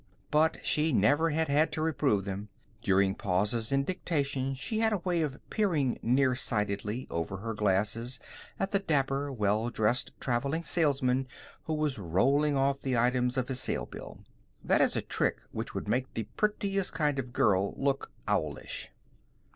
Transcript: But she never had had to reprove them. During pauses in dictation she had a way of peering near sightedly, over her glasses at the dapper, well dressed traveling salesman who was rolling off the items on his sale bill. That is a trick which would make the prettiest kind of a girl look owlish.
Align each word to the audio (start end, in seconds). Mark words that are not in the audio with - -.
But 0.31 0.65
she 0.65 0.91
never 0.91 1.29
had 1.29 1.47
had 1.47 1.71
to 1.73 1.81
reprove 1.83 2.25
them. 2.25 2.49
During 2.81 3.13
pauses 3.13 3.71
in 3.71 3.83
dictation 3.83 4.55
she 4.55 4.79
had 4.79 4.91
a 4.93 4.97
way 4.97 5.21
of 5.21 5.37
peering 5.51 5.99
near 6.01 6.33
sightedly, 6.33 7.05
over 7.11 7.37
her 7.37 7.53
glasses 7.53 8.19
at 8.59 8.71
the 8.71 8.79
dapper, 8.79 9.31
well 9.31 9.69
dressed 9.69 10.11
traveling 10.19 10.63
salesman 10.63 11.27
who 11.65 11.75
was 11.75 11.99
rolling 11.99 12.57
off 12.57 12.81
the 12.81 12.97
items 12.97 13.37
on 13.37 13.45
his 13.45 13.59
sale 13.59 13.85
bill. 13.85 14.21
That 14.63 14.81
is 14.81 14.95
a 14.95 15.03
trick 15.03 15.39
which 15.51 15.75
would 15.75 15.87
make 15.87 16.11
the 16.15 16.23
prettiest 16.35 16.93
kind 16.93 17.19
of 17.19 17.25
a 17.25 17.31
girl 17.31 17.75
look 17.77 18.11
owlish. 18.27 18.89